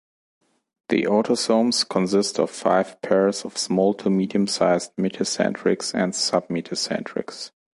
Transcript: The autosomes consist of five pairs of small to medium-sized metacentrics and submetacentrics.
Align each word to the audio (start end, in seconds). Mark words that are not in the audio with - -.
The 0.89 1.03
autosomes 1.03 1.87
consist 1.87 2.39
of 2.39 2.49
five 2.49 2.99
pairs 3.03 3.45
of 3.45 3.55
small 3.55 3.93
to 3.93 4.09
medium-sized 4.09 4.95
metacentrics 4.97 5.93
and 5.93 6.13
submetacentrics. 6.13 7.51